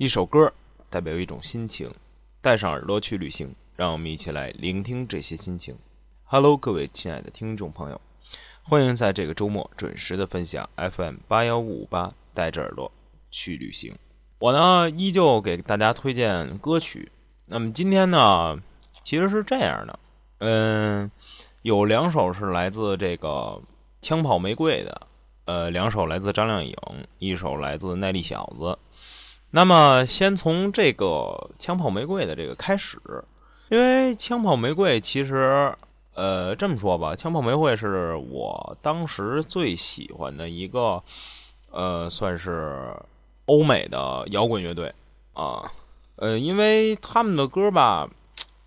[0.00, 0.50] 一首歌
[0.88, 1.92] 代表一种心情，
[2.40, 5.76] 带上耳朵去旅行，让我们一起来聆听这些心情。
[6.24, 8.00] Hello，各位亲爱的听众朋友，
[8.62, 12.90] 欢迎在这个周末准时的分享 FM 八幺五五八，带着耳朵
[13.30, 13.94] 去旅行。
[14.38, 17.12] 我呢，依旧给大家推荐歌曲。
[17.44, 18.58] 那么今天呢，
[19.04, 19.98] 其实是这样的，
[20.38, 21.10] 嗯，
[21.60, 23.60] 有两首是来自这个
[24.00, 25.08] 枪炮玫瑰的。
[25.44, 26.74] 呃，两首来自张靓颖，
[27.18, 28.78] 一首来自耐力小子。
[29.52, 32.98] 那么，先从这个枪炮玫瑰的这个开始，
[33.68, 35.74] 因为枪炮玫瑰其实，
[36.14, 41.02] 呃，这么说吧，枪炮玫瑰是我当时最喜欢的一个，
[41.70, 42.94] 呃，算是
[43.46, 44.94] 欧美的摇滚乐队
[45.34, 45.72] 啊。
[46.16, 48.08] 呃，因为他们的歌吧，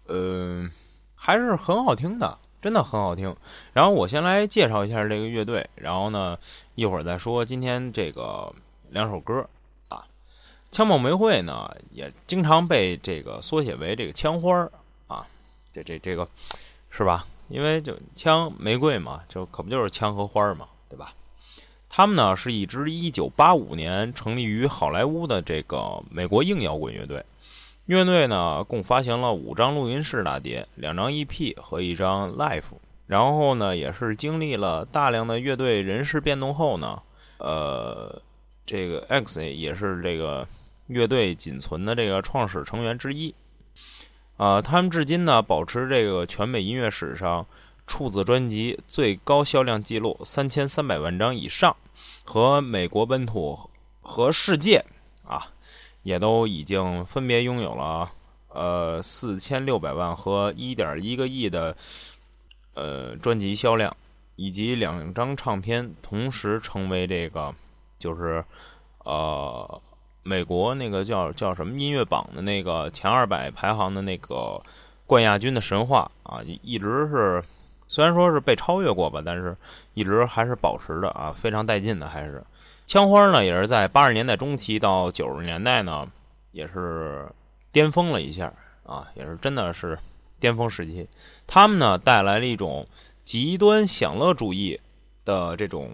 [0.08, 0.70] 呃，
[1.16, 2.38] 还是很好听的。
[2.62, 3.36] 真的很好听，
[3.74, 6.38] 然后我先来介绍一下这个乐队，然后呢，
[6.76, 8.54] 一会儿再说今天这个
[8.90, 9.46] 两首歌。
[10.74, 14.72] 枪炮玫瑰呢，也经常被这个缩写为这个枪花儿
[15.08, 15.26] 啊，
[15.72, 16.28] 这这这个
[16.90, 17.28] 是吧？
[17.48, 21.14] 因为就枪玫瑰嘛，就可不就是枪和花嘛，对吧？
[21.90, 27.24] 他们呢是一支1985年成立于好莱坞的这个美国硬摇滚乐队。
[27.86, 32.64] 乐队呢，共发行了五张录音室大碟、两张 EP 和一张 Live。
[33.06, 37.00] 然后呢，也是经历了大量的乐队人事变动后呢，
[37.38, 38.20] 呃，
[38.66, 40.48] 这个 X 也是这个
[40.88, 43.34] 乐队仅存的这个创始成员之一。
[44.38, 47.46] 啊，他们至今呢，保持这个全美音乐史上
[47.86, 51.76] 处子专辑最高销量记录三千三百万张以上，
[52.24, 53.70] 和美国本土
[54.02, 54.84] 和世界
[55.26, 55.48] 啊。
[56.04, 58.12] 也都已经分别拥有了
[58.50, 61.78] 呃四千六百万和一点一个亿的
[62.74, 63.96] 呃专辑销量，
[64.36, 67.56] 以及两张唱片同时成为这个
[67.98, 68.44] 就是
[69.06, 69.82] 呃
[70.24, 74.62] 美国那个叫叫什么音乐榜的那个前二百排行的那个
[75.06, 77.44] 冠亚军的神话啊，一直是
[77.88, 79.56] 虽然说是被超越过吧，但是
[79.94, 82.44] 一直还是保持的啊，非常带劲的还是。
[82.86, 86.08] 枪花呢，也是在八十年代中期到九十年代呢，
[86.52, 87.28] 也是
[87.72, 88.52] 巅峰了一下
[88.86, 89.98] 啊，也是真的是
[90.40, 91.08] 巅峰时期。
[91.48, 92.88] 他们呢，带来了一种
[93.24, 94.80] 极端享乐主义
[95.24, 95.92] 的这种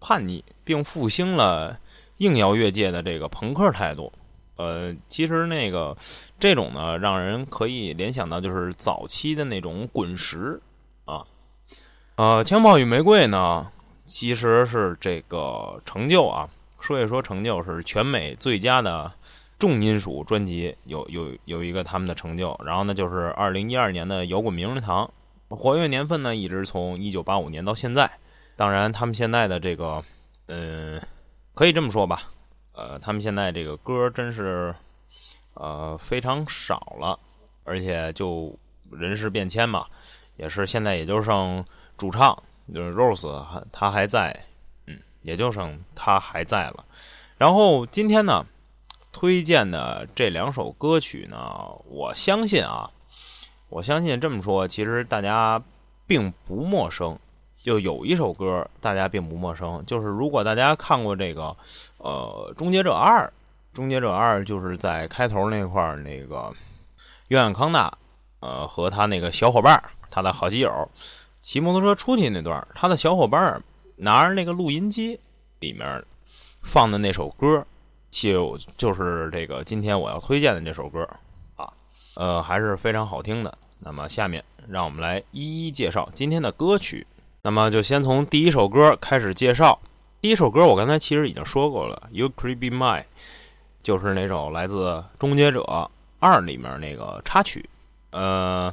[0.00, 1.78] 叛逆，并复兴了
[2.22, 4.12] 硬摇越界的这个朋克态度。
[4.56, 5.96] 呃，其实那个
[6.38, 10.60] 这种呢，让人可以联想到就是早期的那种滚石
[11.04, 11.26] 啊。
[12.14, 13.66] 呃，枪炮与玫瑰呢。
[14.04, 16.48] 其实是这个成就啊，
[16.80, 19.10] 说一说成就是全美最佳的
[19.58, 22.58] 重金属专辑，有有有一个他们的成就。
[22.64, 25.10] 然后呢，就是二零一二年的摇滚名人堂，
[25.48, 28.10] 活跃年份呢一直从一九八五年到现在。
[28.54, 30.04] 当然，他们现在的这个，
[30.46, 31.00] 嗯，
[31.54, 32.22] 可以这么说吧，
[32.72, 34.74] 呃，他们现在这个歌真是
[35.54, 37.18] 呃非常少了，
[37.64, 38.58] 而且就
[38.90, 39.86] 人事变迁嘛，
[40.36, 41.64] 也是现在也就剩
[41.96, 42.42] 主唱。
[42.72, 44.44] 就是 Rose 还他还在，
[44.86, 46.84] 嗯，也就剩他还在了。
[47.36, 48.46] 然后今天呢，
[49.12, 52.88] 推荐的这两首歌曲呢，我相信啊，
[53.68, 55.60] 我相信这么说，其实大家
[56.06, 57.18] 并不陌生。
[57.62, 61.56] 就有一首歌大家并不陌生，就是如果大家看过这个
[61.98, 63.24] 呃《终结者二》，
[63.72, 66.52] 《终结者二》就是在开头那块儿，那个
[67.28, 67.92] 约翰康纳
[68.40, 69.80] 呃和他那个小伙伴，
[70.10, 70.90] 他的好基友。
[71.40, 73.62] 骑摩托车出去那段，他的小伙伴
[73.96, 75.18] 拿着那个录音机，
[75.60, 76.04] 里面
[76.62, 77.64] 放的那首歌，
[78.10, 81.08] 就就是这个今天我要推荐的这首歌
[81.56, 81.72] 啊，
[82.14, 83.56] 呃，还是非常好听的。
[83.78, 87.06] 那么下面让我们来一一介绍今天的歌曲。
[87.44, 89.80] 那么就先从第一首歌开始介绍。
[90.20, 93.00] 第一首歌我刚才其实已经说过了，《You Could Be Mine》，
[93.82, 97.68] 就是那首来自《终结者二》里面那个插曲，
[98.10, 98.72] 呃。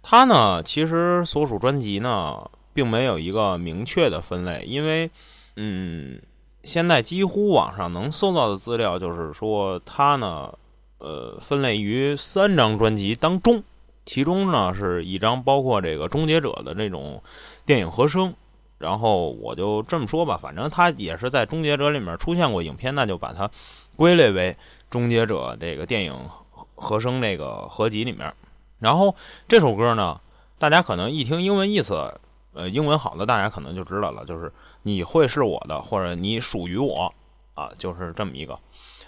[0.00, 5.10] 他呢，其实所属专辑呢，并没有一个明确的分类，因为，
[5.56, 6.18] 嗯，
[6.62, 10.50] 现在几乎网上能搜到的资料就是说，他呢，
[10.96, 13.62] 呃，分类于三张专辑当中，
[14.08, 17.22] 其中呢是一张包括这个《终结者》的这种
[17.66, 18.32] 电影和声，
[18.78, 23.50] 然后我就这么说吧，反正他也是在《终结者》里面出现过影片，那就把它
[23.96, 24.54] 归类为
[24.88, 26.14] 《终结者》这个电影
[26.74, 28.32] 和声这个合集里面。
[28.78, 29.14] 然后
[29.46, 30.18] 这首歌呢，
[30.58, 32.18] 大家可能一听英文意思，
[32.54, 34.50] 呃，英文好的大家可能就知道了，就是
[34.84, 37.12] 你会是我的，或者你属于我，
[37.52, 38.58] 啊，就是这么一个。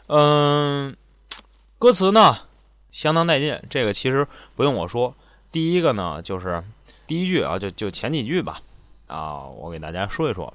[0.08, 0.94] 嗯，
[1.78, 2.36] 歌词呢
[2.92, 4.26] 相当带劲，这个其实
[4.56, 5.14] 不用我说。
[5.52, 6.62] 第一个呢就是
[7.06, 8.60] 第一句啊，就就前几句吧，
[9.06, 10.52] 啊，我给大家说一说。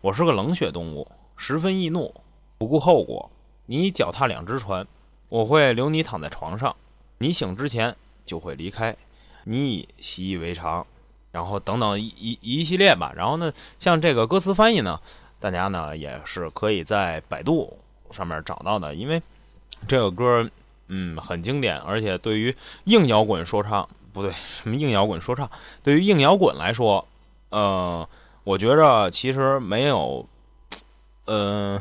[0.00, 1.06] 我是个冷血动物，
[1.36, 2.14] 十分易怒，
[2.58, 3.30] 不顾后果。
[3.66, 4.86] 你脚踏两只船，
[5.28, 6.74] 我会留你躺在床上，
[7.18, 7.94] 你醒之前
[8.24, 8.96] 就会离开，
[9.44, 10.86] 你已习以为常，
[11.32, 13.12] 然后等等一一一系列吧。
[13.14, 15.00] 然后呢，像这个歌词翻译呢，
[15.38, 17.78] 大家呢也是可以在百度
[18.10, 19.22] 上面找到的，因为
[19.86, 20.48] 这个歌
[20.90, 22.54] 嗯很经典，而且对于
[22.84, 24.30] 硬摇滚说唱不对，
[24.62, 25.50] 什么硬摇滚说唱，
[25.82, 27.08] 对于硬摇滚来说，
[27.48, 28.06] 呃，
[28.44, 30.28] 我觉着其实没有，
[31.24, 31.80] 呃。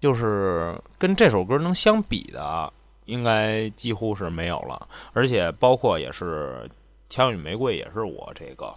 [0.00, 2.72] 就是跟这首歌能相比的，
[3.06, 4.86] 应该几乎是没有了。
[5.12, 6.70] 而且包括也是
[7.08, 8.72] 《枪与玫瑰》，也是我这个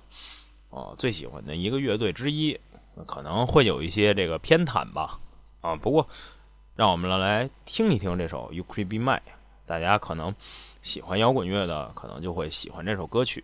[0.71, 2.59] 呃最喜欢的一个乐队之一。
[3.05, 5.19] 可能会有一些这个偏袒吧，
[5.61, 6.07] 啊，不过
[6.81, 9.19] 让我们来听一听这首《You Could Be Mine》。
[9.67, 10.33] 大家可能
[10.81, 13.43] 喜欢摇滚乐的，可能就会喜欢这首歌曲。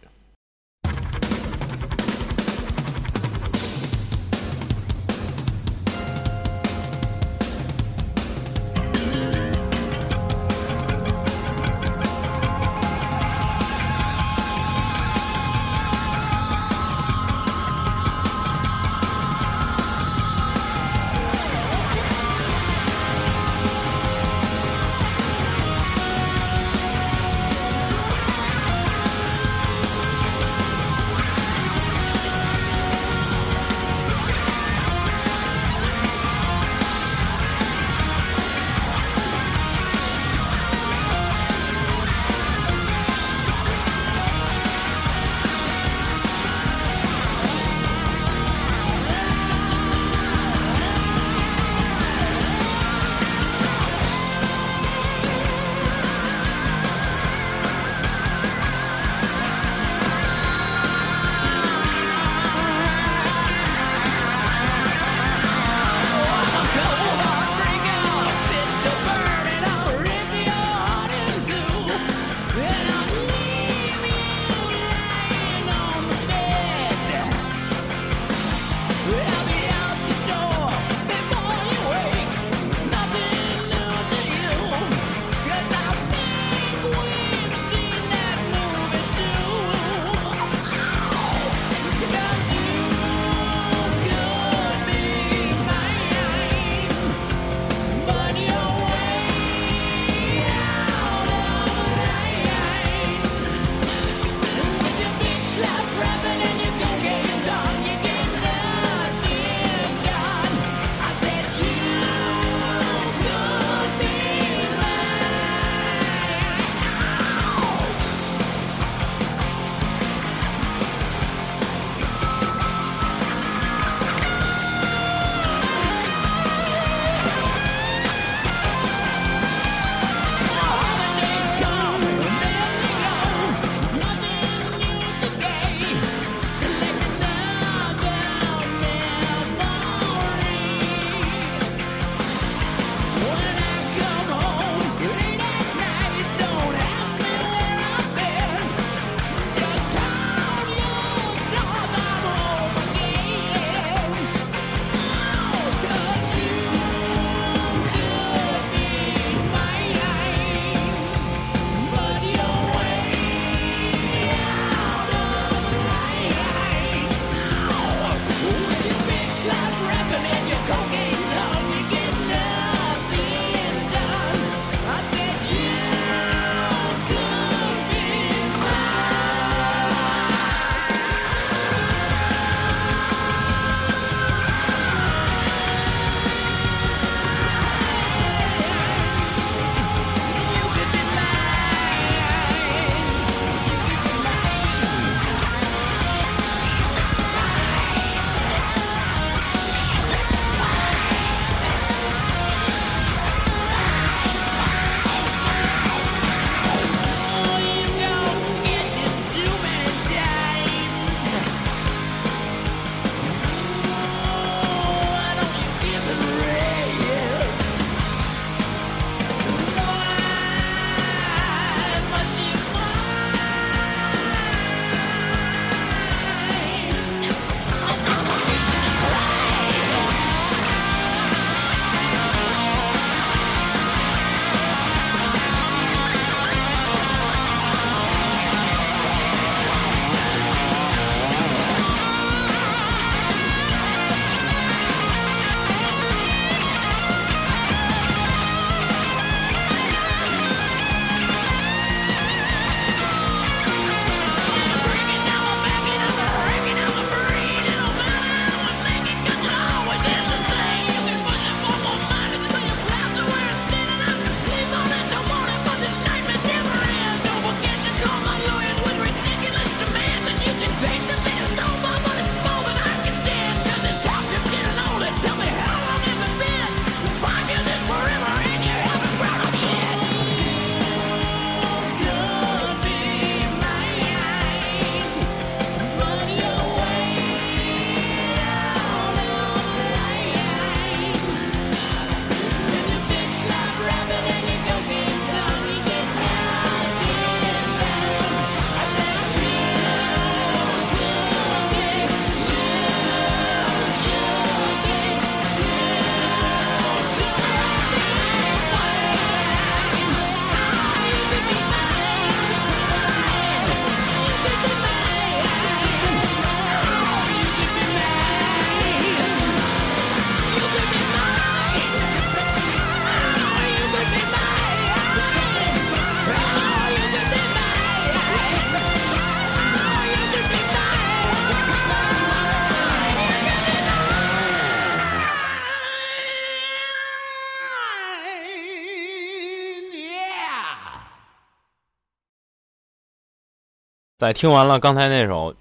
[344.18, 345.54] 在听完了刚才那首，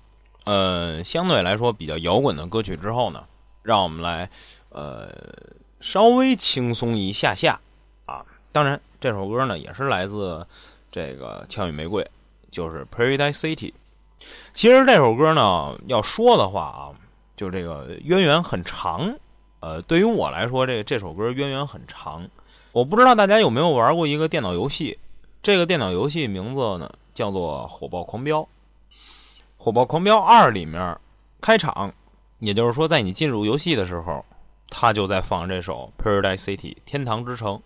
[0.44, 3.22] 呃，相对来说比较摇滚的歌曲之后呢，
[3.62, 4.30] 让我们来，
[4.70, 5.10] 呃，
[5.78, 7.60] 稍微轻松一下下
[8.06, 8.24] 啊。
[8.52, 10.46] 当然，这首歌呢也是来自
[10.90, 12.02] 这个《枪与玫瑰》，
[12.50, 13.56] 就是《Paradise City》。
[14.54, 16.96] 其实这首歌呢，要说的话啊，
[17.36, 19.18] 就这个渊源很长。
[19.60, 22.26] 呃，对于我来说，这这首歌渊源很长。
[22.72, 24.98] 我不知道大家有没有玩过一个电脑游戏，
[25.42, 26.90] 这个电脑游戏名字呢？
[27.16, 28.40] 叫做《火爆狂飙》，
[29.56, 30.98] 《火爆狂飙二》里面
[31.40, 31.94] 开场，
[32.40, 34.22] 也就是说，在你进入游戏的时候，
[34.68, 37.58] 他就在放这首《Paradise City》天堂之城。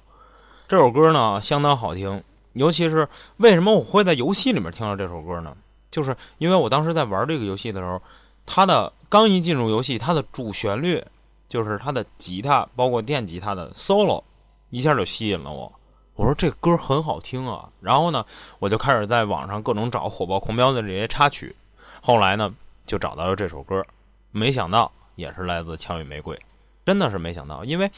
[0.69, 2.23] 这首歌呢，相当好听。
[2.53, 5.57] 尤其是为什么我会在游戏里面听到这首歌呢？
[5.91, 8.01] 就是因为我当时在玩这个游戏的时候，
[8.47, 11.05] 它的刚一进入游戏，它的主旋律
[11.49, 14.23] 就是它的吉他，包括电吉他的 solo，
[14.71, 15.73] 一下就吸引了我。
[16.21, 18.23] 我说这歌很好听啊，然后呢，
[18.59, 21.57] 我就开始在网上各种找《火爆狂飙》的这些插曲，
[22.03, 23.83] 后来呢，就找到了这首歌，
[24.31, 26.37] 没想到也是来自《枪与玫瑰》，
[26.85, 27.91] 真的是没想到，因为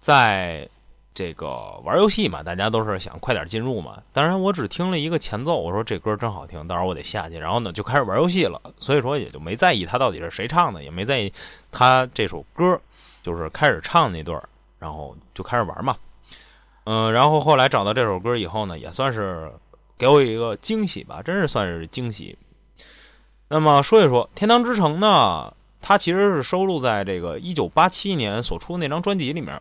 [0.00, 0.66] 在
[1.12, 4.02] 这个玩游戏嘛，大家都是想快点进入嘛。
[4.10, 11.30] 当然，我只听了一个前奏，我说这歌真好听，到时候我得下去，然后呢就开始玩游戏了，所以说也就没在意他到底是谁唱的，也没在意
[11.70, 12.80] 他这首歌
[13.22, 14.42] 就是开始唱那段，
[14.78, 15.94] 然后就开始玩嘛。
[16.88, 19.50] 嗯，然后后来找到这首歌以后呢，也算是
[19.98, 22.38] 给我一个惊喜吧，真是算是惊喜。
[23.48, 29.60] 那么说一说《天堂之城》呢，它其实是收录在这个一九八七年所出的那张专辑里面，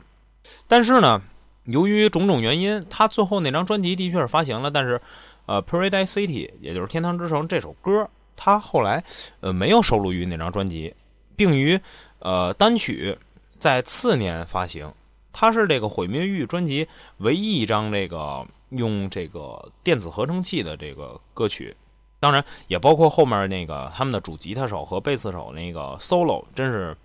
[0.67, 1.19] 但是呢，
[1.63, 5.01] 由于种种原因，它最后那张专辑的确是发行了，但是
[5.47, 9.03] 呃，《Paradise City》也就是《天堂之城》这首歌，它后来
[9.39, 10.93] 呃没有收录于那张专辑，
[11.35, 11.79] 并于
[12.19, 13.17] 呃单曲
[13.57, 14.93] 在次年发行。
[15.37, 16.87] 它是这个《毁灭欲》专辑
[17.17, 21.75] 唯一一张这个用这个电子合成器的这个歌曲，
[22.21, 26.95] 当然也包括后面那个他们的主吉他手和贝斯手那个 solo，真是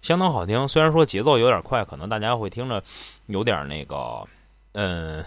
[0.00, 0.66] 相当好听。
[0.66, 2.82] 虽然说节奏有点快，可能大家会听着
[3.26, 4.26] 有点那个，
[4.72, 5.22] 嗯，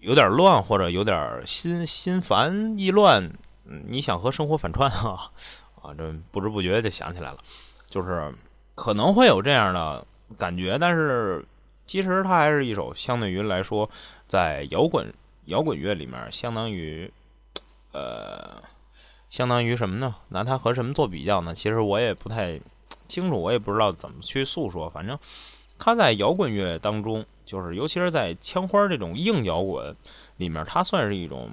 [0.00, 3.22] 有点乱或者有点心心烦意乱。
[3.66, 5.30] 嗯你想和生活反串啊？
[5.80, 7.38] 啊，这不知不觉就想起来了，
[7.88, 8.34] 就是
[8.74, 10.04] 可能会有这样的。
[10.38, 11.44] 感觉，但是
[11.86, 13.88] 其实它还是一首相对于来说，
[14.26, 15.12] 在摇滚
[15.44, 17.12] 摇滚乐里面，相当于，
[17.92, 18.62] 呃，
[19.28, 20.14] 相当于什么呢？
[20.30, 21.54] 拿它和什么做比较呢？
[21.54, 22.58] 其实我也不太
[23.06, 24.88] 清楚，我也不知道怎么去诉说。
[24.88, 25.18] 反正
[25.78, 29.94] 它在摇滚乐当中，就是尤其是在枪花这种硬摇滚
[30.38, 31.50] 里面，它算是一种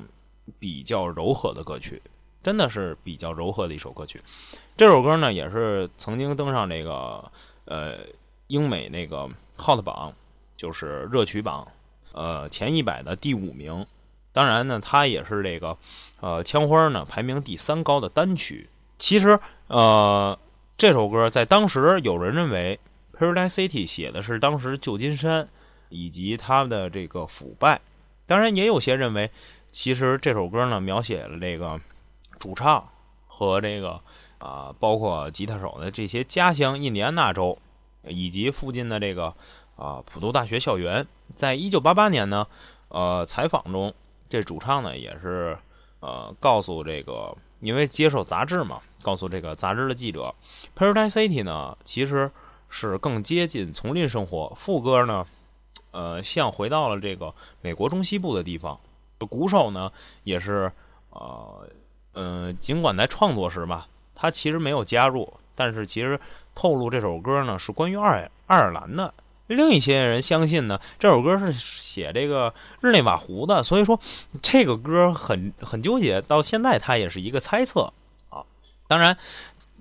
[0.57, 2.01] 比较柔和的歌曲，
[2.41, 4.21] 真的是比较柔和的一首歌曲。
[4.77, 7.29] 这首歌呢，也是曾经登上这个
[7.65, 7.97] 呃。
[8.51, 10.13] 英美那个 Hot 榜
[10.58, 11.65] 就是热曲榜，
[12.12, 13.88] 呃前一百的第五名。
[14.34, 15.77] 当然呢，它也是这个
[16.20, 18.67] 呃枪花呢排名第三高的单曲。
[19.00, 20.38] 其实呃
[20.77, 22.77] 这首歌在当时有人认为
[23.17, 25.48] 《Paradise City》写的是当时旧金山
[25.88, 27.79] 以及它的这个腐败。
[28.27, 29.31] 当然也有些认为，
[29.72, 31.79] 其实这首歌呢描写了这个
[32.38, 32.89] 主唱
[33.27, 34.01] 和这个
[34.39, 37.58] 啊包括吉他手的这些家乡印第安纳州。
[38.08, 39.34] 以及附近的这个
[39.75, 41.05] 啊普渡大学校园，
[41.36, 42.48] 在一九八八年呢，
[42.89, 43.93] 呃，采访中，
[44.29, 45.58] 这主唱呢也是
[46.00, 50.34] 呃告诉这个，因为接受杂志嘛，告诉这个杂志的记者
[50.75, 52.31] ，Paradise City 呢其实
[52.70, 54.55] 是更接近丛林生活。
[54.60, 55.27] 副歌呢，
[55.91, 58.79] 呃，像回到了这个美国中西部的地方。
[59.29, 59.91] 鼓手呢
[60.24, 60.72] 也是
[61.12, 61.67] 呃
[62.13, 65.31] 嗯，尽管在创作时吧，他其实没有加入。
[65.53, 66.20] 但是其实
[66.53, 69.13] 透露这首歌呢是关于爱爱尔兰的，
[69.48, 74.00] 另一些人相信呢这首歌是写这个日内瓦湖的，所以说
[74.41, 77.93] 这个歌很很纠结，到现在它也是一个猜测
[78.29, 78.43] 啊。
[78.88, 79.17] 当然，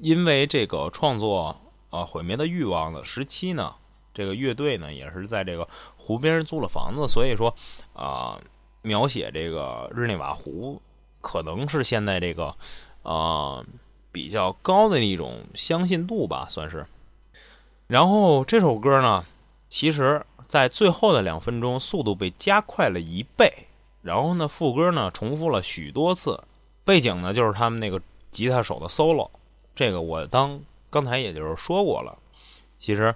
[0.00, 1.60] 因为这个创作
[1.90, 3.74] 啊毁灭的欲望的时期呢，
[4.14, 7.54] 这个乐队呢也是在这个湖边租了房子，所以说
[7.92, 8.40] 啊
[8.82, 10.80] 描写这个日内瓦湖
[11.20, 12.54] 可能是现在这个
[13.02, 13.64] 啊。
[14.12, 16.86] 比较高的一种相信度吧，算是。
[17.86, 19.24] 然后这首歌呢，
[19.68, 23.52] 其实在最后的两分钟，速度被加快了一倍。
[24.02, 26.42] 然后呢，副歌呢重复了许多次，
[26.84, 28.00] 背景呢就是他们那个
[28.30, 29.28] 吉他手的 solo。
[29.74, 32.16] 这个我当刚才也就是说过了。
[32.78, 33.14] 其实，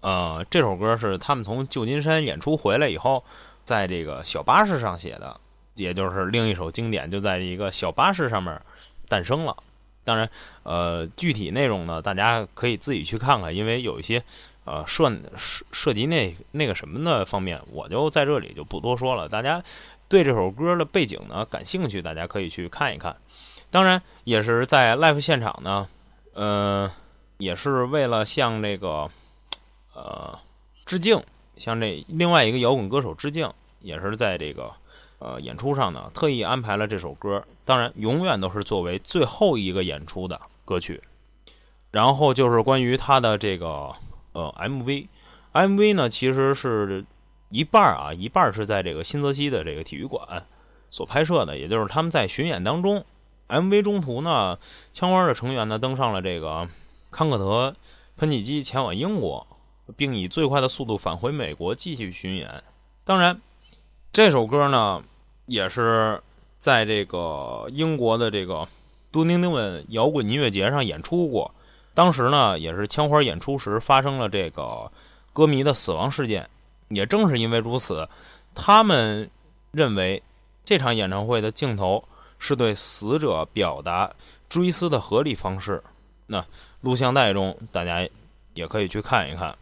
[0.00, 3.24] 呃，这首歌是他们从旧金山演出回来以后，
[3.64, 5.40] 在这个小巴士上写的，
[5.74, 8.60] 也就是另一首经典，就在一个小巴士上面
[9.08, 9.56] 诞生了。
[10.06, 10.30] 当然，
[10.62, 14.22] 呃，具体内容呢，大家可以自己去看看，因为有一些，
[14.64, 19.28] 呃，涉涉涉及那那个什么的方面，我就在这里就不多说了。
[19.28, 19.60] 大家
[20.08, 23.16] 对这首歌的背景呢感兴趣，大家可以去看一看。
[23.68, 25.88] 当然也是在 live 现场呢，
[26.34, 26.88] 呃，
[27.38, 29.10] 也是为了向这个
[29.92, 30.38] 呃
[30.84, 31.20] 致敬，
[31.56, 34.72] 向这另外一个摇滚歌手致敬，也是在这个
[35.18, 37.44] 呃演出上呢特意安排了这首歌。
[37.64, 41.02] 当然，永远都是作为最后一个演出的歌曲。
[41.92, 43.94] 然后就是关于他的这个
[44.32, 47.04] 呃 MV，MV 呢其实是
[47.48, 50.44] 一半啊，一半是在这个新泽西的这个体育馆
[50.90, 53.04] 所拍摄的，也就是他们在巡演当中
[53.48, 54.58] ，MV 中途呢，
[54.92, 56.68] 枪花的成员呢登上了这个
[57.10, 57.74] 康克德
[58.16, 59.46] 喷气机前往英国，
[59.96, 62.62] 并以最快的速度返回美国继续巡演。
[63.04, 63.40] 当然，
[64.16, 65.02] 这首歌呢
[65.44, 66.22] 也是
[66.58, 68.66] 在这个英国的这个
[69.10, 71.54] 多宁丁文摇滚音乐节上演出过。
[71.92, 74.90] 当时呢，也是枪花演出时发生了这个
[75.34, 76.48] 歌迷的死亡事件。
[76.88, 78.08] 也正是因为如此，
[78.54, 79.28] 他们
[79.70, 80.22] 认为
[80.64, 82.02] 这场演唱会的镜头
[82.38, 84.10] 是对死者表达
[84.48, 85.82] 追思的合理方式。
[86.28, 86.42] 那
[86.80, 88.08] 录像带中，大家
[88.54, 89.58] 也可以去看一看。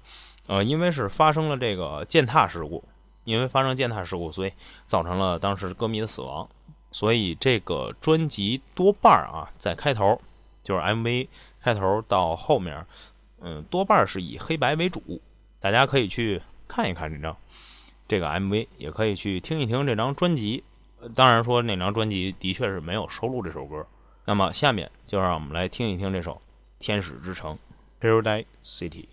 [0.47, 2.85] 呃，因为是发生了这个践踏事故，
[3.25, 4.53] 因为发生践踏事故，所以
[4.87, 6.49] 造成了当时歌迷的死亡。
[6.93, 10.21] 所以这个专辑多半啊，在开头
[10.63, 11.29] 就是 MV。
[11.61, 12.85] 开头到后面，
[13.41, 15.23] 嗯，多半是以黑白为主。
[15.61, 17.35] 大家可以去看一看这张
[18.07, 20.63] 这个 MV，也可以去听一听这张专辑。
[21.15, 23.87] 当然说那张专辑的确是没有收录这首歌。
[24.27, 26.33] 那么下面就让我们来听一听这首
[26.79, 27.59] 《天使之城》
[28.05, 29.07] （Paradise City）。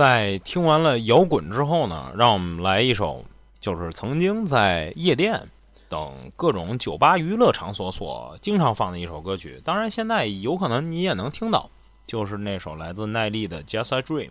[0.00, 3.22] 在听完了摇滚之后呢，让我们来一首，
[3.60, 5.46] 就是曾经在夜店
[5.90, 9.60] 等各种酒吧娱乐场所所经常放的一首歌曲。
[9.62, 11.68] 当然，现在有可能你也能听到，
[12.06, 14.30] 就是那首来自耐力的《Just a Dream》。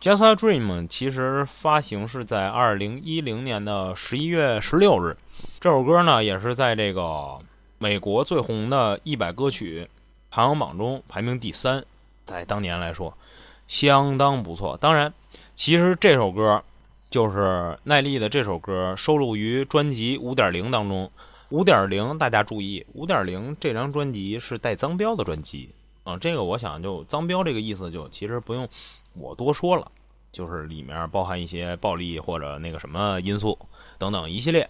[0.00, 5.16] Just a Dream》其实发行是在二零一零年的十一月十六日。
[5.58, 7.40] 这首歌呢，也是在这个
[7.78, 9.88] 美国最红的一百歌曲
[10.30, 11.84] 排行榜中排名第三，
[12.24, 13.12] 在当年来说
[13.68, 14.76] 相当不错。
[14.78, 15.14] 当然，
[15.54, 16.64] 其实这首歌
[17.08, 21.08] 就是耐力的这首歌收录于专辑《五点零》当中。
[21.50, 25.70] 五点零，大家注意，五点零这张专辑是带脏标的专辑
[26.04, 26.18] 啊。
[26.18, 28.68] 这个我想就脏标这个意思，就其实不用。
[29.14, 29.90] 我多说了，
[30.30, 33.58] 就是里面包含一些暴力或者那个什么因素
[33.96, 34.68] 等等一系列。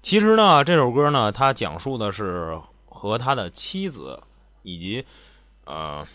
[0.00, 4.18] 其实呢，这首歌呢，它讲述的是和他的妻子
[4.62, 5.04] 以及
[5.66, 6.06] 呃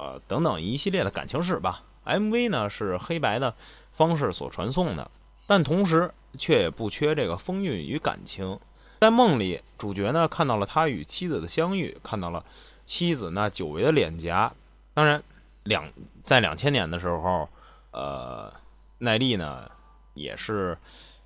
[0.00, 1.82] 呃等等一系列的感情史吧。
[2.06, 3.54] MV 呢是黑白的
[3.92, 5.10] 方式所传送的，
[5.46, 8.58] 但同时却也不缺这个风韵与感情。
[9.00, 12.44] 在梦里，主角呢看到了他与妻子的相遇，看到了
[12.86, 14.52] 妻子那久违的脸颊。
[14.94, 15.22] 当然。
[15.64, 15.84] 两
[16.24, 17.46] 在两千年的时候，
[17.92, 18.50] 呃，
[19.00, 19.70] 耐力呢
[20.14, 20.76] 也是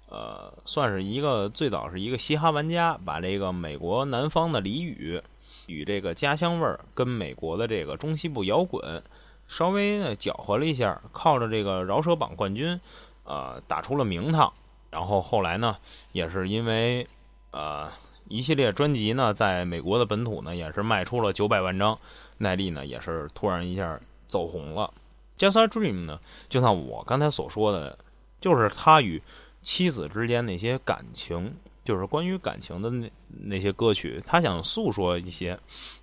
[0.08, 5.22] 呃算是一个最早是一个嘻哈玩家，把这个美国南方的俚语
[5.66, 9.02] 与这个家乡味儿跟美国的这个中西部摇滚
[9.46, 12.80] 稍微呢搅和了一下，靠着这个饶舌榜冠军
[13.24, 14.52] 呃打出了名堂。
[14.90, 15.76] 然后后来呢，
[16.12, 17.06] 也是因为
[17.50, 17.90] 呃
[18.28, 21.98] 一系列专辑呢，在美国的本土呢也是卖出了九百万张，
[22.38, 23.98] 耐力呢也是突然一下。
[24.26, 24.92] 走红了
[25.38, 26.18] ，Just a Dream 呢？
[26.48, 27.96] 就像我刚才所说的，
[28.40, 29.22] 就是他与
[29.60, 34.22] 妻子之间那些感情，就是关于感情的那那些歌曲。
[34.26, 35.58] 他想诉说一些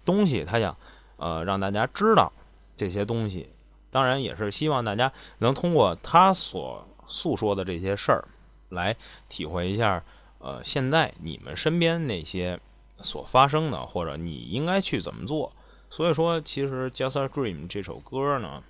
[0.05, 0.75] 东西，他想
[1.17, 2.31] 呃让大家知道
[2.77, 3.49] 这些东西。
[3.89, 8.25] 当然，也是希望大家能通过他所诉说的这些事儿，
[8.69, 8.95] 来
[9.27, 10.01] 体会一下
[10.39, 12.57] 呃现在你们身边那些
[12.99, 15.51] 所发生的，或者你应该去怎么做。
[15.89, 18.63] 所以说，其实《Just a Dream》这首歌呢，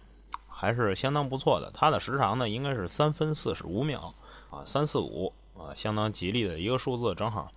[0.48, 1.70] 还是相当不错的。
[1.72, 4.16] 它的时长呢，应该是三分四十五秒
[4.50, 7.52] 啊，三四五啊，相当吉利的一个数字，正好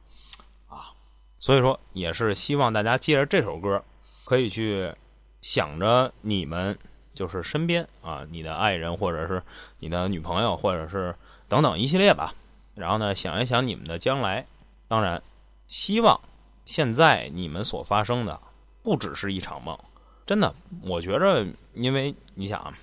[0.68, 0.92] 啊。
[1.38, 3.82] 所以说，也是希望大家借着这首歌，
[4.24, 4.92] 可以去
[5.40, 6.78] 想着你们
[7.14, 9.42] 就是身边啊，你的爱人，或者是
[9.78, 11.14] 你的女朋友，或者是
[11.48, 12.34] 等等一系列吧。
[12.74, 14.46] 然后呢，想一想你们的将来。
[14.88, 15.22] 当然，
[15.66, 16.20] 希望
[16.64, 18.40] 现在你们所发生的。
[18.84, 19.78] 不只是一场梦，
[20.26, 22.74] 真的，我觉着，因为你想，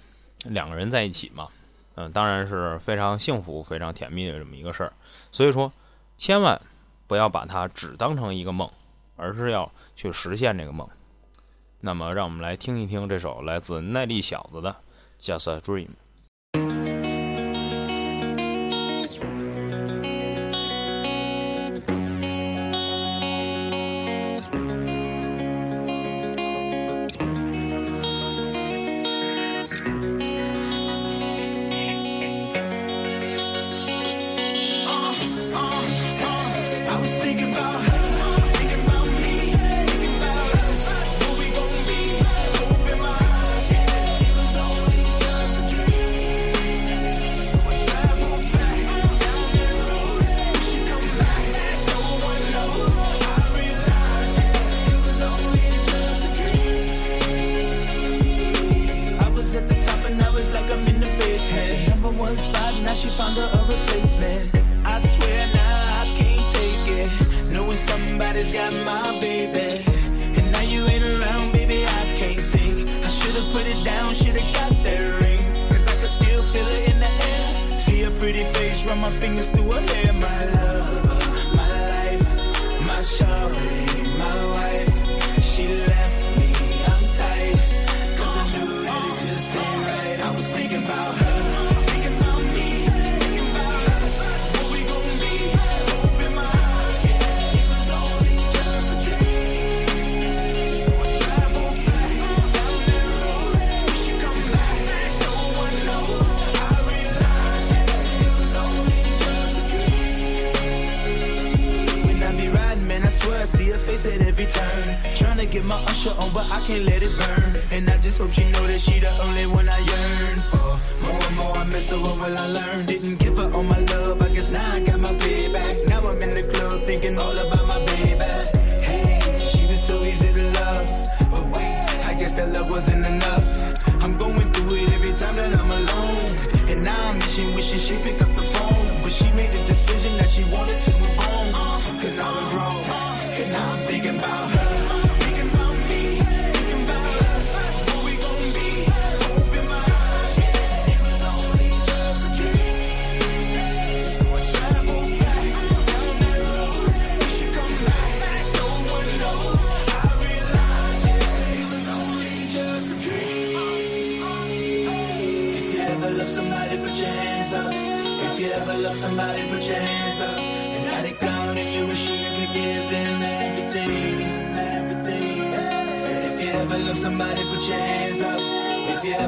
[0.46, 1.48] 两个人在一起嘛，
[1.96, 4.94] 嗯，当然是非常幸福、非常甜蜜的这么一个事儿。
[5.32, 5.72] 所以说，
[6.18, 6.62] 千万
[7.08, 8.70] 不要把它只当成一个梦，
[9.16, 10.88] 而是要去实现这个梦。
[11.80, 14.76] 那么，让我们来听一听这首来自耐力小子的
[15.24, 15.88] 《Just a Dream》。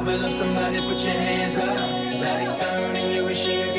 [0.04, 1.66] love somebody, put your hands up.
[2.20, 3.73] Like burning, you wish you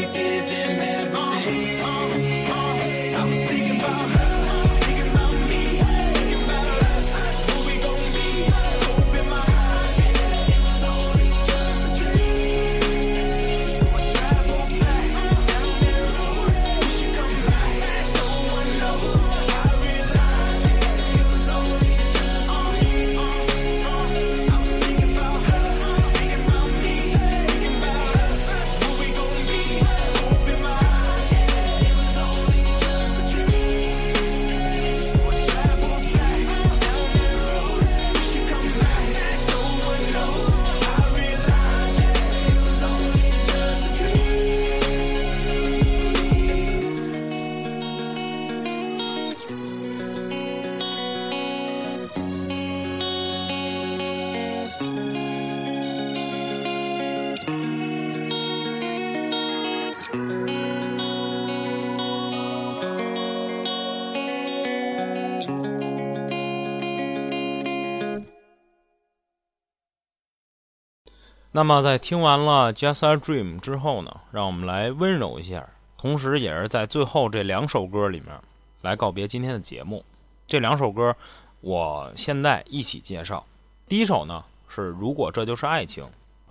[71.55, 75.65] 那么在听完了《Just a Dream》之后呢，让我们来温柔一下，
[75.97, 78.37] 同时也是在最后这两首歌里面
[78.81, 80.03] 来告别今天的节目。
[80.47, 81.15] 这两首歌
[81.61, 83.45] 我现在一起介绍。
[83.87, 86.03] 第一首呢是《如果这就是爱情》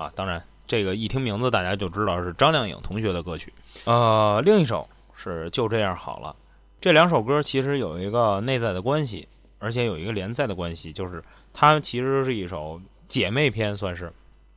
[0.03, 3.53] 啊，当然这个一听名字大家就知道是张靓颖同学的歌曲。
[3.85, 6.35] 呃，另一首是《就这样好了》。
[6.81, 14.11] 这两首歌其实有一个内在的关系，而且有一个连载的关系，就是它其实是一首姐妹篇，算是。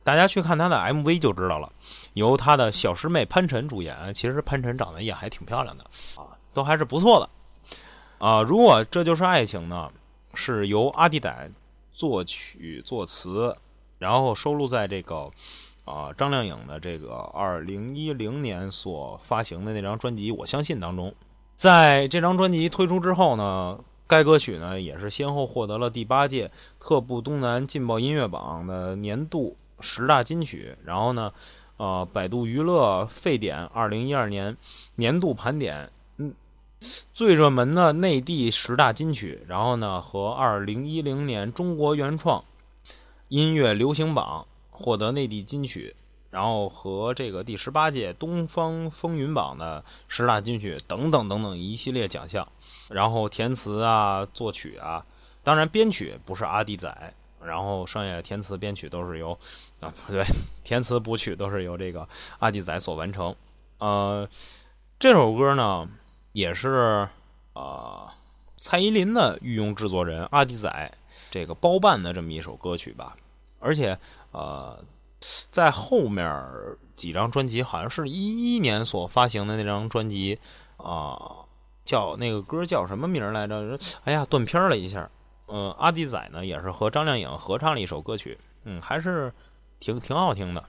[0.08, 1.70] 大家去看他的 MV 就知道了，
[2.14, 4.14] 由他的小师妹潘晨主演。
[4.14, 5.84] 其实潘晨长得也还挺漂亮的
[6.16, 7.28] 啊，都还是不错的
[8.26, 8.40] 啊。
[8.40, 9.92] 如果这就是爱情呢，
[10.32, 11.50] 是由阿弟仔
[11.92, 13.54] 作曲作词，
[13.98, 15.30] 然后收录在这个
[15.84, 21.14] 啊张靓颖的这个二零一零年所发行的那张专辑《我相信》当中。
[21.54, 31.32] 在这张专辑推出之后呢，该歌曲呢也是先后获得了第八届特步东南劲爆音乐榜的年度十大金曲，然后呢，
[31.76, 34.56] 呃，百度娱乐沸点二零一二年
[34.96, 36.34] 年度盘点，嗯，
[37.14, 42.44] 最热门的内地十大金曲，然后呢和二零一零年中国原创
[43.28, 45.94] 音乐流行榜获得内地金曲，
[46.30, 52.46] 然后和这个第十八届东方风云榜的十大金曲等等等等一系列奖项，
[52.88, 55.04] 然后填词啊、作曲啊，
[55.44, 57.14] 当然编曲不是阿弟仔。
[57.44, 59.38] 然后剩下的填词编曲都是由
[59.80, 60.24] 啊不对，
[60.64, 63.34] 填词补曲都是由这个阿弟仔所完成。
[63.78, 64.28] 呃，
[64.98, 65.88] 这首歌呢
[66.32, 67.08] 也是
[67.54, 68.08] 呃
[68.56, 70.92] 蔡依林的御用制作人阿弟仔
[71.30, 73.16] 这个包办的这么一首歌曲吧。
[73.60, 73.98] 而且
[74.30, 74.82] 呃
[75.50, 76.26] 在后面
[76.94, 80.38] 几张专辑，好像是一一年所发行的那张专辑
[80.76, 81.44] 啊、
[81.84, 83.78] 叫那个歌叫什么名来着？
[84.04, 85.10] 哎呀，断片儿了一下。
[85.48, 89.32] 呃，阿弟仔呢也是和张靓颖合唱了一首歌曲，嗯，还是
[89.80, 90.64] 挺挺好听的。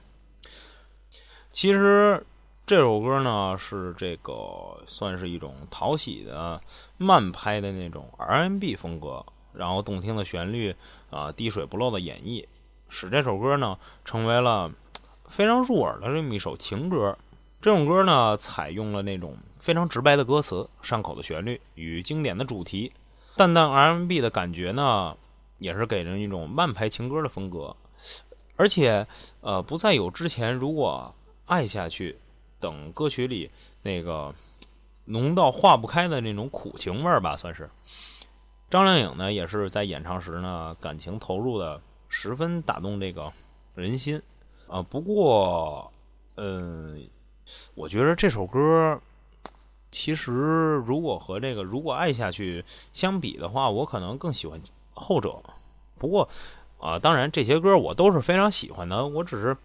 [1.52, 2.24] 其实
[2.64, 6.60] 这首歌呢是这个算是一种讨喜的
[6.96, 10.74] 慢拍的那种 R&B 风格，然后动听的旋律
[11.10, 12.46] 啊、滴水不漏的演绎，
[12.88, 14.72] 使这首歌呢成为了
[15.28, 17.18] 非常入耳的这么一首情歌。
[17.60, 22.92] 这种歌呢采用了那种非常直白的歌词、上口的旋律与经典的主题。
[23.36, 25.16] 淡淡 RMB 的感觉呢，
[25.58, 27.76] 也是给人一种慢拍情歌的风格，
[28.56, 29.06] 而且
[29.40, 31.14] 呃，不再有之前如果
[31.46, 32.18] 爱下去
[32.58, 33.50] 等歌曲里
[33.82, 34.34] 那个
[35.06, 37.70] 浓到化不开的那种苦情味儿吧，算是。
[38.68, 43.32] 张靓颖呢，也是在演唱时呢，感情投入的十分打动这个
[43.74, 44.22] 人心
[44.68, 44.82] 啊。
[44.82, 45.92] 不过，
[46.36, 47.08] 嗯，
[47.74, 49.00] 我觉得这首歌。
[49.90, 50.32] 其实，
[50.86, 52.64] 如果和这个“如果爱下去”
[52.94, 54.60] 相比的话，我可能更喜欢
[54.94, 55.42] 后者。
[55.98, 56.28] 不过，
[56.78, 59.06] 啊、当然这些歌我都是非常喜欢的。
[59.06, 59.56] 我只是，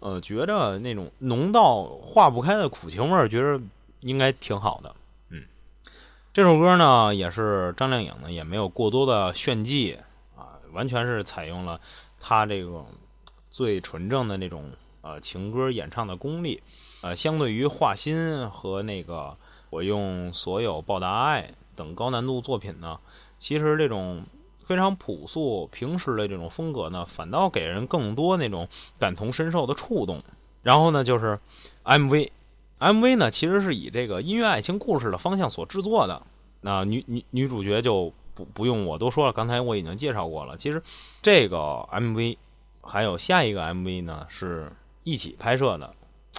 [0.00, 3.60] 呃，觉着那种浓到化不开的苦情味儿，觉得
[4.00, 4.96] 应该挺好的。
[5.28, 5.44] 嗯，
[6.32, 9.98] 这首歌呢，也是张靓颖呢，也没有过多的炫技
[10.36, 11.80] 啊，完全是采用了
[12.18, 12.86] 她这种
[13.50, 14.70] 最纯正的那种
[15.02, 16.62] 呃情歌演唱的功力。
[17.02, 19.36] 呃，相对于画心和那个
[19.70, 22.98] 我用所有报答爱等高难度作品呢，
[23.38, 24.24] 其实这种
[24.64, 28.68] 非常朴素平实的这种风格呢，反倒给人更多那种
[28.98, 30.22] 感同身受的触动。
[30.62, 31.38] 然后呢，就是
[31.84, 32.30] MV
[32.80, 36.22] MV 呢，其实是以这个音乐爱情故事的方向所制作的。
[36.60, 40.56] 那女女女主角就不不用我多说了，刚才我已经介绍过了。
[40.56, 40.82] 其实
[41.22, 42.36] 这个 MV
[42.82, 44.72] 还有下一个 MV 呢，是
[45.04, 45.94] 一起拍摄的，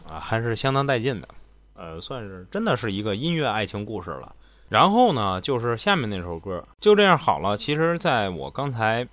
[0.08, 1.28] 啊，还是相当带劲的。
[1.76, 4.36] 呃，算是真的是一个音乐爱情故事了。
[4.70, 7.58] 然后呢，就是下面那首歌，就这样好了。
[7.58, 9.08] 其实，在我刚才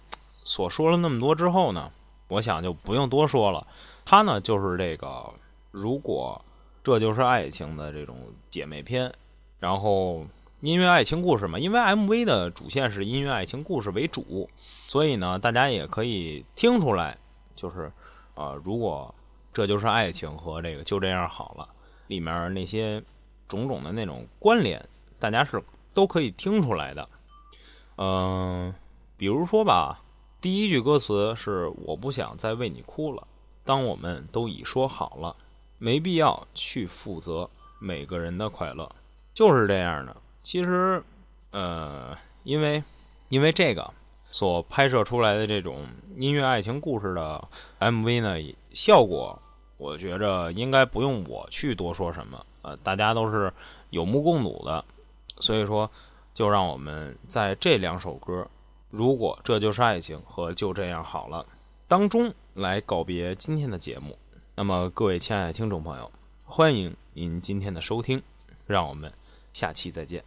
[0.45, 1.91] 所说了那么多之后呢，
[2.29, 3.67] 我想就不用多说了。
[4.05, 5.33] 它呢，就是这个，
[5.71, 6.45] 如果
[6.85, 8.17] 这就是爱情的这种
[8.51, 9.13] 姐妹篇，
[9.59, 10.27] 然后
[10.61, 14.51] 音乐爱情故事嘛，因为 MV 的主线是音乐爱情故事为主，
[14.87, 17.17] 所以呢，大家也可以听出来，
[17.55, 17.91] 就是
[18.35, 19.15] 呃，如果
[19.57, 21.67] 这就是爱情和这个就这样好了
[22.09, 23.03] 里面那些
[23.49, 24.87] 种种的那种关联。
[25.19, 25.63] 大家是
[25.95, 27.09] 都可以听出来的，
[27.97, 28.75] 嗯，
[29.17, 30.03] 比如说吧，
[30.43, 33.27] 第一句歌词是“我不想再为你哭了”，
[33.65, 35.35] 当我们都已说好了，
[35.79, 37.49] 没必要去负责
[37.79, 38.95] 每个人的快乐，
[39.33, 40.15] 就是这样的。
[40.43, 41.03] 其实，
[41.53, 42.85] 呃，因为
[43.31, 43.91] 因为这个
[44.31, 45.87] 所拍摄出来的这种
[46.19, 47.49] 音乐爱情故事的
[47.81, 48.37] MV 呢，
[48.71, 49.41] 效果
[49.77, 53.53] 我觉着应该不用我去多说什么，呃，大家都是
[53.91, 54.85] 有目共睹的。
[55.39, 55.91] 所以说，
[56.33, 58.47] 就让我们在这两首歌，
[58.91, 61.45] 如果这就是爱情和就这样好了
[61.89, 64.19] 当中来告别今天的节目。
[64.55, 66.11] 那么，各位亲爱的听众朋友，
[66.47, 68.23] 欢迎您今天的收听，
[68.67, 69.13] 让我们
[69.53, 70.25] 下期再见。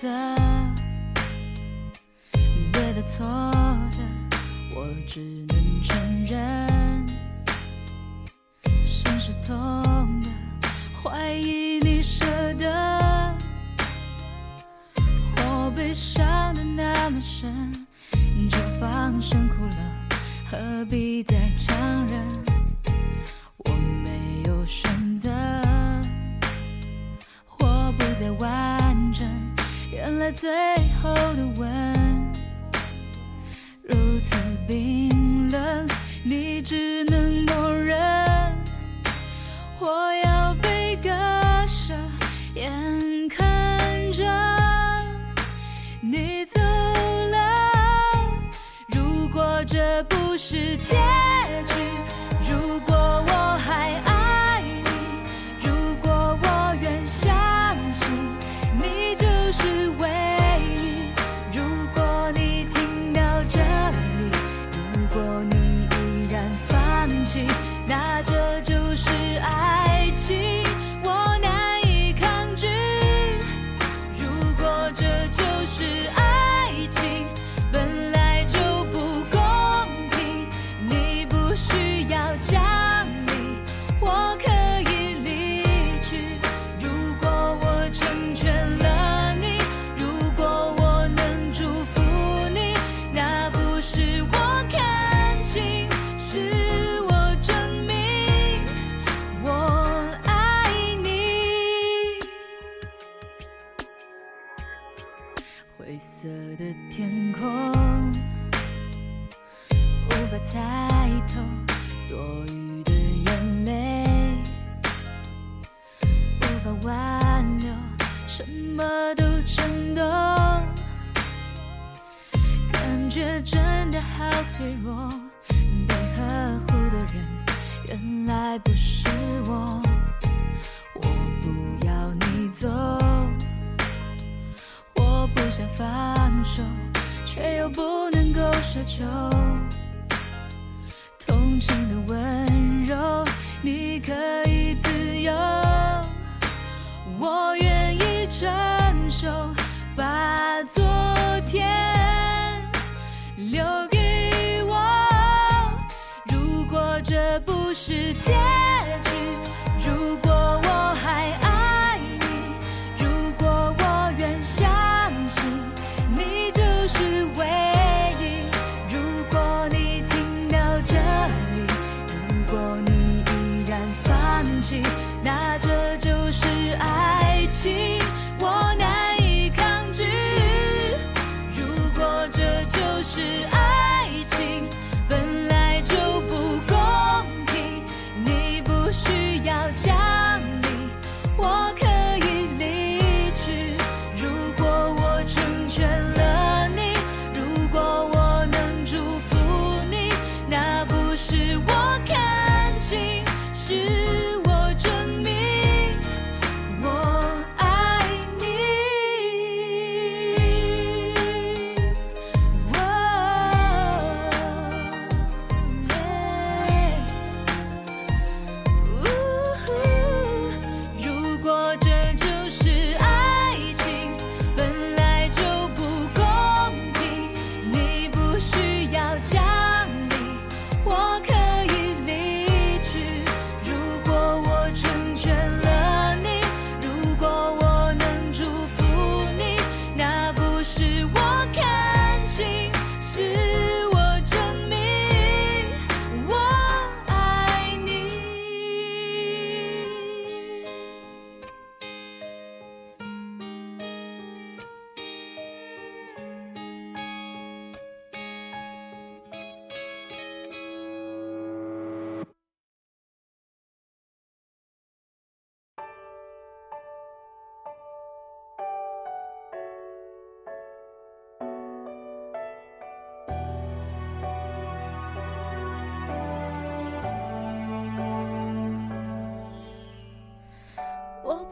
[0.00, 0.08] 的，
[2.72, 3.98] 对的错的，
[4.74, 7.06] 我只能承认。
[8.86, 9.52] 心是痛
[10.22, 10.30] 的，
[11.02, 12.24] 怀疑你舍
[12.54, 13.36] 得。
[15.36, 17.70] 我悲伤的那么深，
[18.48, 19.76] 就放声哭了，
[20.46, 22.26] 何必再强忍？
[23.66, 23.72] 我
[24.02, 25.30] 没有选择，
[27.58, 28.69] 我不再完。
[30.32, 30.50] 最
[31.02, 32.32] 后的吻。
[33.82, 34.36] 如此
[34.68, 35.88] 冰冷，
[36.24, 37.98] 你只能默认。
[39.78, 41.10] 我要被割
[41.66, 41.94] 舍，
[42.54, 44.24] 眼看着
[46.00, 47.38] 你走了。
[48.88, 50.96] 如果这不是结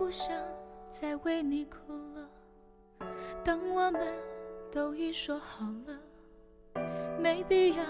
[0.08, 0.34] 不想
[0.90, 3.06] 再为你哭了。
[3.44, 4.08] 当我们
[4.72, 6.82] 都已说好了，
[7.20, 7.84] 没必要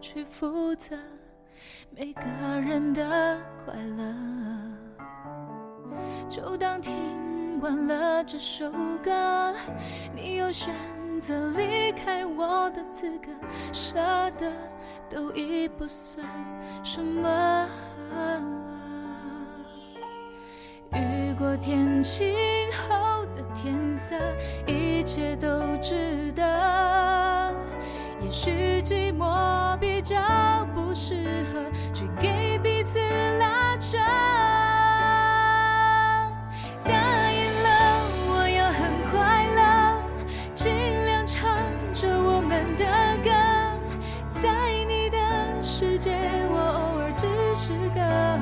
[0.00, 0.96] 去负责
[1.90, 2.22] 每个
[2.60, 4.14] 人的快乐。
[6.28, 8.70] 就当听完了这首
[9.02, 9.52] 歌，
[10.14, 10.72] 你有选
[11.20, 13.32] 择离开我的资格，
[13.72, 13.96] 舍
[14.38, 14.52] 得
[15.10, 16.24] 都已不算
[16.84, 17.68] 什么。
[21.34, 22.32] 雨过天晴
[22.88, 24.14] 后的天色，
[24.66, 25.48] 一切都
[25.82, 27.52] 值得。
[28.20, 30.16] 也许寂寞比较
[30.74, 31.60] 不适合
[31.92, 33.00] 去给彼此
[33.40, 33.98] 拉扯。
[36.84, 36.92] 答
[37.32, 40.00] 应了，我要很快乐，
[40.54, 40.72] 尽
[41.04, 41.58] 量唱
[41.92, 42.84] 着我们的
[43.24, 43.30] 歌。
[44.30, 44.52] 在
[44.86, 45.18] 你的
[45.62, 46.12] 世界，
[46.48, 47.26] 我偶尔只
[47.56, 48.33] 是个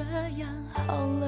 [0.00, 0.06] 这
[0.40, 1.26] 样好了。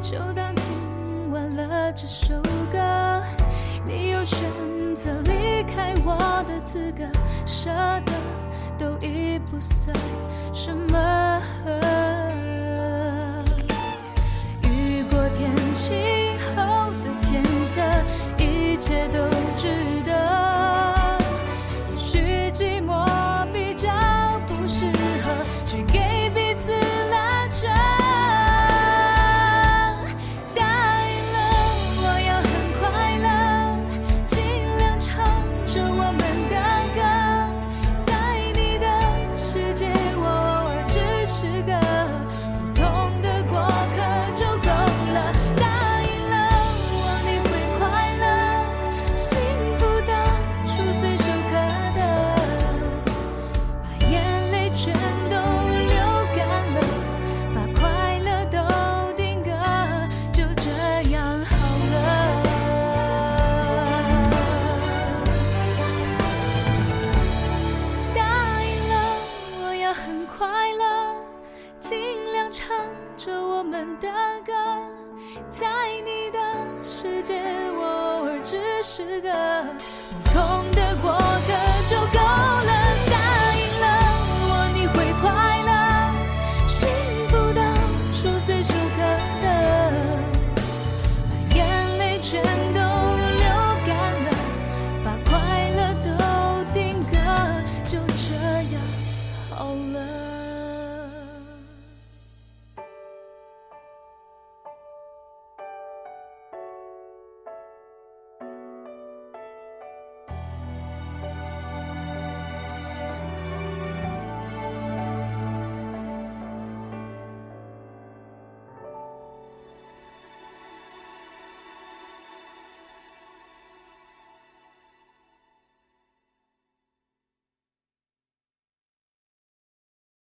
[0.00, 3.20] 就当听完了这首歌，
[3.84, 4.38] 你有选
[4.96, 7.04] 择离开我的资格，
[7.44, 7.70] 舍
[8.06, 8.12] 得
[8.78, 9.92] 都已不算